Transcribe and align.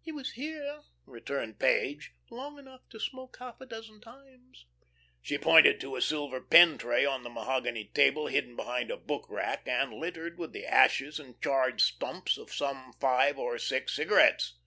"He 0.00 0.10
was 0.12 0.32
here," 0.32 0.84
returned 1.04 1.58
Page, 1.58 2.14
"long 2.30 2.58
enough 2.58 2.88
to 2.88 2.98
smoke 2.98 3.36
half 3.38 3.60
a 3.60 3.66
dozen 3.66 4.00
times." 4.00 4.64
She 5.20 5.36
pointed 5.36 5.78
to 5.82 5.94
a 5.94 6.00
silver 6.00 6.40
pen 6.40 6.78
tray 6.78 7.04
on 7.04 7.22
the 7.22 7.28
mahogany 7.28 7.84
table, 7.92 8.28
hidden 8.28 8.56
behind 8.56 8.90
a 8.90 8.96
book 8.96 9.28
rack 9.28 9.64
and 9.68 9.92
littered 9.92 10.38
with 10.38 10.54
the 10.54 10.64
ashes 10.64 11.20
and 11.20 11.38
charred 11.42 11.82
stumps 11.82 12.38
of 12.38 12.50
some 12.50 12.94
five 12.98 13.36
or 13.38 13.58
six 13.58 13.94
cigarettes. 13.94 14.58